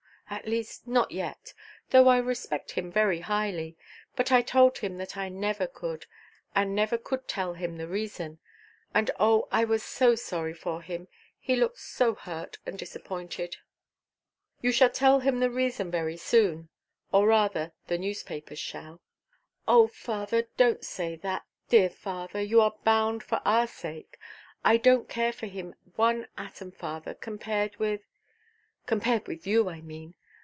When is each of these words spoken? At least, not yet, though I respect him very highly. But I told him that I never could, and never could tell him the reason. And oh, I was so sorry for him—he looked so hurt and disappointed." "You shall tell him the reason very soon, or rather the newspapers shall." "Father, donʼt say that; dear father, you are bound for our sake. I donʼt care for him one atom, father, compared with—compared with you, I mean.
At 0.33 0.47
least, 0.47 0.87
not 0.87 1.11
yet, 1.11 1.53
though 1.89 2.07
I 2.07 2.15
respect 2.17 2.71
him 2.71 2.89
very 2.89 3.19
highly. 3.19 3.75
But 4.15 4.31
I 4.31 4.41
told 4.41 4.77
him 4.77 4.95
that 4.95 5.17
I 5.17 5.27
never 5.27 5.67
could, 5.67 6.05
and 6.55 6.73
never 6.73 6.97
could 6.97 7.27
tell 7.27 7.55
him 7.55 7.75
the 7.75 7.85
reason. 7.85 8.39
And 8.93 9.11
oh, 9.19 9.49
I 9.51 9.65
was 9.65 9.83
so 9.83 10.15
sorry 10.15 10.53
for 10.53 10.83
him—he 10.83 11.57
looked 11.57 11.79
so 11.79 12.15
hurt 12.15 12.59
and 12.65 12.79
disappointed." 12.79 13.57
"You 14.61 14.71
shall 14.71 14.89
tell 14.89 15.19
him 15.19 15.41
the 15.41 15.49
reason 15.51 15.91
very 15.91 16.15
soon, 16.15 16.69
or 17.11 17.27
rather 17.27 17.73
the 17.87 17.97
newspapers 17.97 18.57
shall." 18.59 19.01
"Father, 19.91 20.47
donʼt 20.57 20.83
say 20.85 21.17
that; 21.17 21.43
dear 21.67 21.89
father, 21.89 22.39
you 22.41 22.61
are 22.61 22.75
bound 22.85 23.21
for 23.21 23.41
our 23.43 23.67
sake. 23.67 24.17
I 24.63 24.77
donʼt 24.77 25.09
care 25.09 25.33
for 25.33 25.47
him 25.47 25.75
one 25.97 26.25
atom, 26.37 26.71
father, 26.71 27.13
compared 27.15 27.75
with—compared 27.75 29.27
with 29.27 29.45
you, 29.45 29.67
I 29.67 29.81
mean. 29.81 30.13